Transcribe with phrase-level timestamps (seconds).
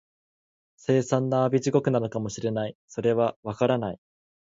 [0.79, 3.99] 凄惨な阿鼻地獄なのかも知れない、それは、わからない